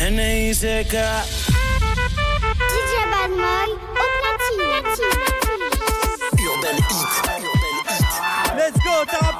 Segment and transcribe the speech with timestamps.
[0.00, 0.94] N-E-I-C-K
[2.70, 4.62] DJ Badmoy au platine
[6.38, 7.10] Urban Hit
[8.56, 9.34] Let's go, t'as un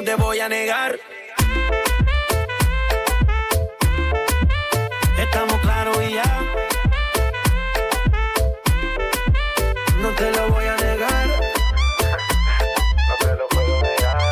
[0.00, 0.98] no te voy a negar
[5.18, 6.40] Estamos claros y ya
[10.00, 11.26] No te lo voy a negar.
[13.08, 14.22] No te lo puedo negar,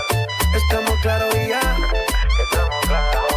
[0.56, 1.60] Estamos claros y ya.
[1.60, 3.32] estamos claros,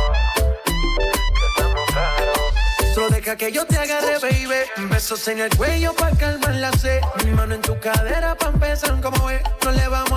[1.48, 2.96] estamos claros.
[2.96, 4.90] Solo deja que yo te agarre, baby.
[4.90, 7.02] Besos en el cuello pa' calmar la sed.
[7.26, 9.42] Mi mano en tu cadera pa' empezar como es.
[9.66, 10.11] No le vamos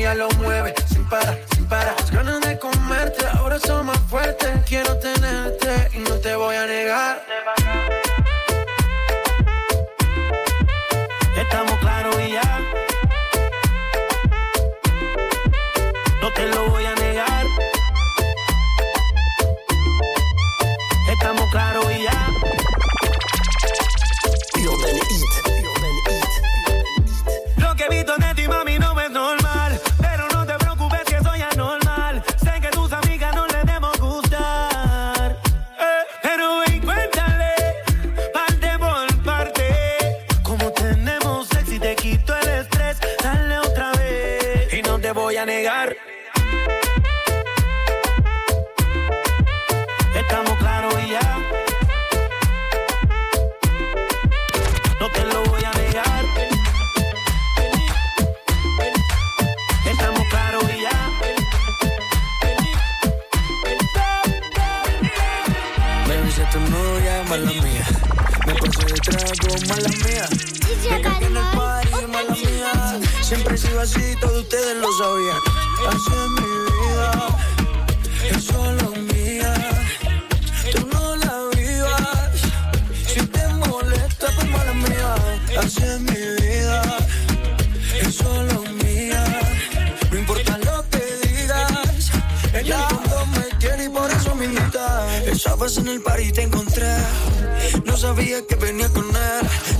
[0.00, 0.74] ella lo mueve.
[0.88, 1.94] Sin parar, sin parar.
[1.98, 3.26] Las ganas de comerte.
[3.26, 4.50] Ahora son más fuertes.
[4.66, 7.22] Quiero tenerte y no te voy a negar.
[11.36, 12.79] Estamos claros y ya.
[73.80, 75.38] Sido así, todos ustedes lo sabían.
[75.88, 77.10] Así es mi vida,
[78.30, 79.54] es solo mía.
[80.72, 82.40] Tú no la vivas.
[83.06, 85.14] Si te molesta, pues mala mía.
[85.60, 86.82] Así es mi vida,
[88.02, 89.24] es solo mía.
[90.10, 92.10] No importa lo que digas,
[92.52, 95.22] el fondo me quiere y por eso me invita.
[95.24, 96.96] Estabas en el party y te encontré.
[97.86, 99.09] No sabía que venía con.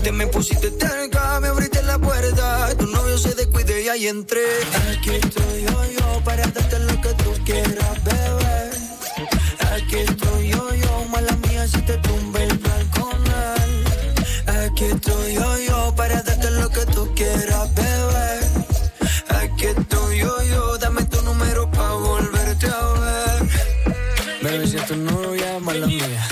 [0.03, 2.75] Te me pusiste cerca, me abriste la puerta.
[2.79, 4.45] Tu novio se descuide y ahí entré.
[4.91, 8.71] Aquí estoy yo, yo, para darte lo que tú quieras, bebé.
[9.75, 13.85] Aquí estoy yo, yo, mala mía, si te tumbe el plan con él.
[14.65, 18.41] Aquí estoy yo, yo, para darte lo que tú quieras, bebé.
[19.43, 23.49] Aquí estoy yo, yo, dame tu número pa' volverte a ver.
[24.43, 26.27] Bebé, si es tu novia, mala mía.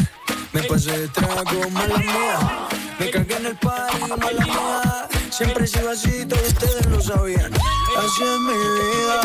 [0.54, 2.67] Me pasé de trago, mala mía.
[2.98, 5.08] Me cagué en el party, mala mía.
[5.30, 7.52] Siempre he sido así, todos ustedes lo sabían.
[7.54, 9.20] Así es mi vida,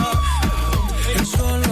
[1.16, 1.63] es solo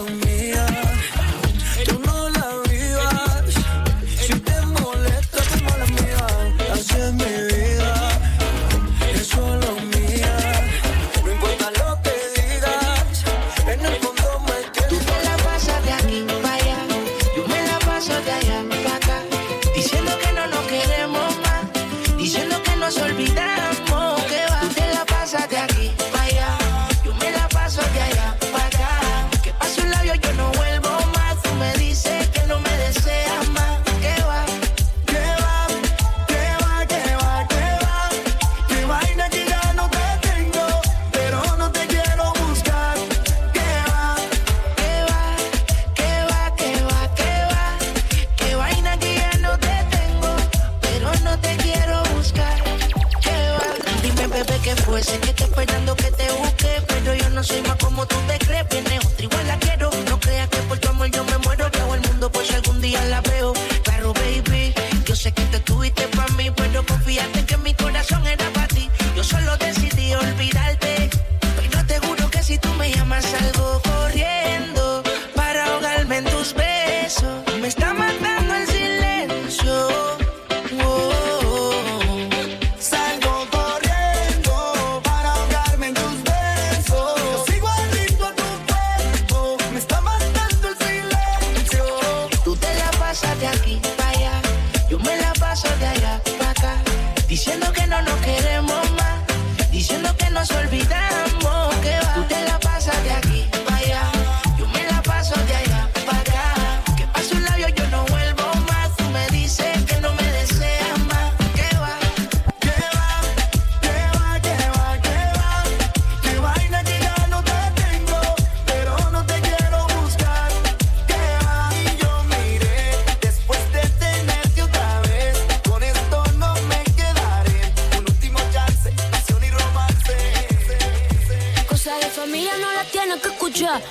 [93.21, 93.90] pasa de aquí.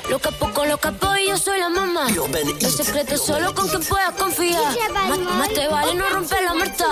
[0.09, 2.07] Lo capo con lo capo y yo soy la mamá.
[2.09, 2.71] Urban El Eat.
[2.73, 4.61] secreto es solo con quien puedas confiar.
[5.39, 6.87] Más, te vale no romper la muerta.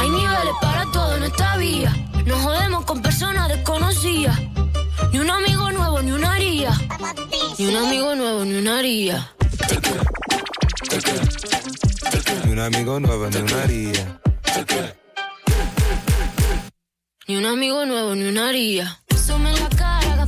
[0.00, 1.94] Hay niveles para todo en esta vía.
[2.26, 4.36] No jodemos con personas desconocidas.
[5.12, 6.72] Ni un amigo nuevo, ni una haría.
[7.58, 9.32] Ni un amigo nuevo, ni una haría.
[12.44, 14.20] Ni un amigo nuevo, ni una haría.
[17.28, 18.98] Ni un amigo nuevo, ni una haría.
[19.26, 20.26] Sume la cara,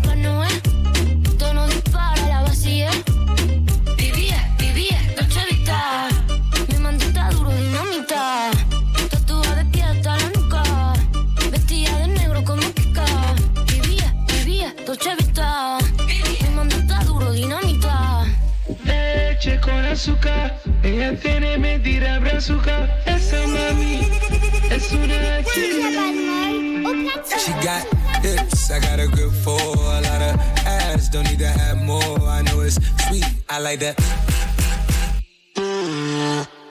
[19.92, 22.86] Leche con azúcar, ella tiene mentira brazuca.
[23.04, 24.08] Esa mami
[24.70, 26.14] es una DJ Bad
[26.82, 27.84] Boy au She got
[28.22, 31.10] hips, I got a grip for a lot of ass.
[31.10, 32.18] Don't need to have more.
[32.26, 34.00] I know it's sweet, I like that.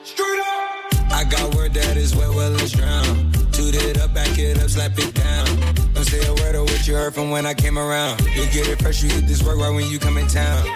[0.02, 1.12] Straight up.
[1.12, 3.30] I got word that is wet, well, let's drown.
[3.52, 5.46] Toot it up, back it up, slap it down.
[5.94, 8.20] Don't say a word of what you heard from when I came around.
[8.34, 10.66] You get it fresh, you hit this work right when you come in town.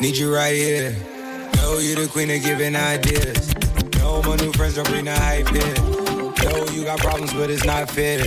[0.00, 1.21] Need you right here.
[1.62, 3.54] Know you the queen of giving ideas.
[3.98, 5.74] No, my new friends don't bring the hype here.
[6.42, 8.26] Know you got problems, but it's not fair.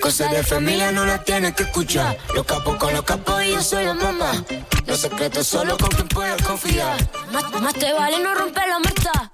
[0.00, 2.18] Cosas de familia no las tienes que escuchar.
[2.34, 4.44] Los capos con los capos y yo soy la mamá.
[4.84, 6.96] Los secretos solo con quien puedas confiar.
[7.30, 9.32] Más, más te vale no romper la muerta.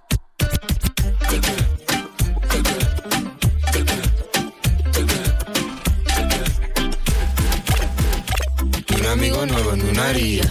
[8.90, 10.50] Ni un amigo nuevo, ni una haría.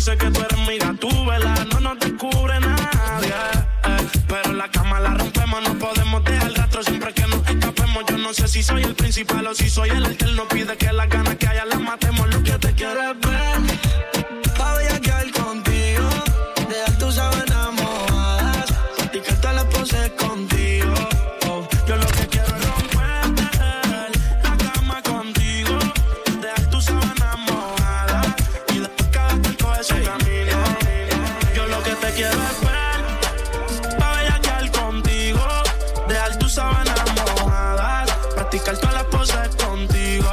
[0.00, 1.54] Dice que tú eres mi gatúbela.
[1.72, 3.34] No nos descubre nadie,
[4.26, 5.62] pero la cama la rompemos.
[5.62, 8.04] No podemos dejar rastro siempre que nos escapemos.
[8.08, 10.06] Yo no sé si soy el principal o si soy el
[32.10, 35.46] te quiero es ver, pa' bellaquear contigo.
[36.08, 40.30] Dejar tus sábanas mojadas, practicar todas las poses contigo.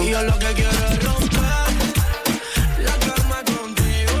[0.00, 1.70] Y yo lo que quiero es romper
[2.78, 4.12] la cama contigo.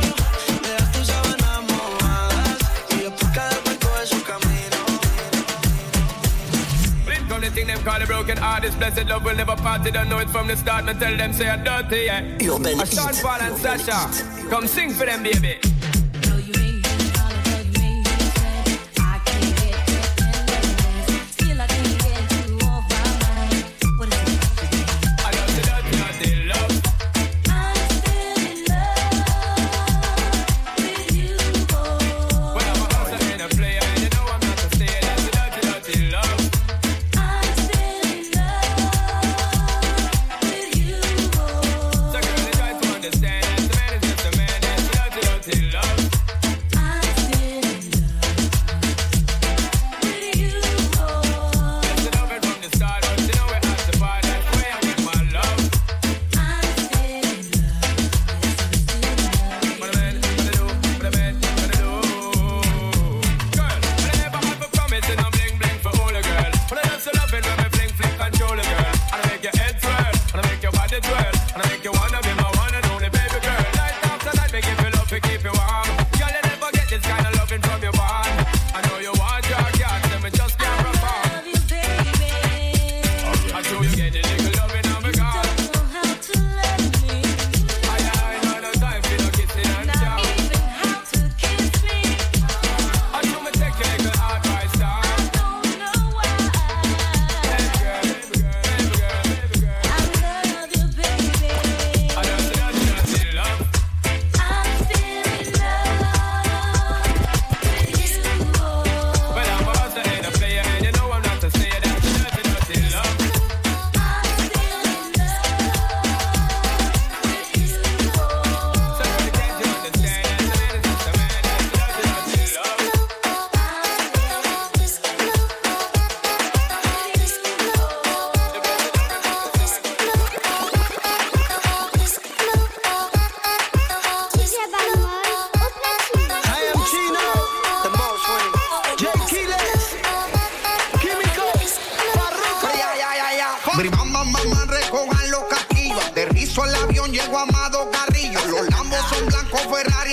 [0.62, 2.58] Dejar tus sábanas mojadas
[2.90, 4.78] y después cada cual coge su camino.
[7.06, 8.62] Blink on the thing them call a broken heart.
[8.62, 9.82] This blessed love will never part.
[9.82, 10.84] They don't know it from the start.
[10.84, 12.50] Me tell them say I'm dirty, yeah.
[12.50, 14.10] Urban A Sean Paul and Sasha,
[14.50, 15.71] come sing for them, baby.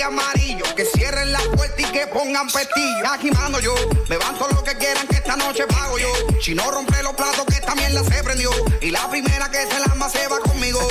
[0.02, 0.64] Amarillo.
[0.74, 3.06] Que cierren la puerta y que pongan pestillo.
[3.06, 3.74] Agimando yo,
[4.08, 6.12] levanto lo que quieran que esta noche pago yo.
[6.40, 8.50] Si no rompe los platos que esta mierda se prendió.
[8.80, 10.80] Y la primera que se la se va conmigo.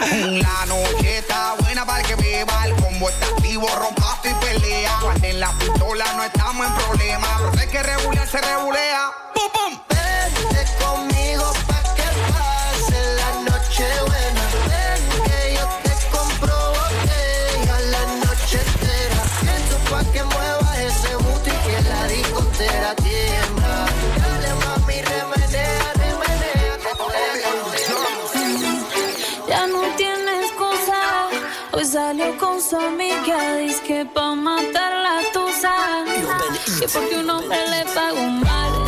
[0.00, 2.66] La noche está buena para que beba.
[2.66, 4.98] El combo está activo, rompaste y pelea.
[5.02, 7.50] Cuando en la pistola no estamos en problema.
[7.50, 9.10] Pero hay que regular, se regulea.
[32.36, 33.56] Con su amiga.
[33.56, 35.72] Dice que pa' matar la tusa.
[36.78, 38.87] Que porque un hombre le pagó mal.